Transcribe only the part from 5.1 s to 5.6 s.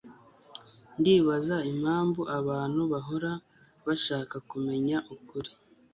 ukuri